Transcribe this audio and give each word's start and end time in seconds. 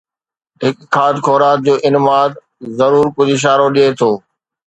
هڪ 0.63 0.75
کاڌ 0.95 1.15
خوراڪ 1.25 1.57
جو 1.67 1.75
انماد 1.87 2.31
ضرور 2.79 3.05
ڪجهه 3.17 3.37
اشارو 3.39 3.67
ڏئي 3.75 3.89
ٿو 3.99 4.11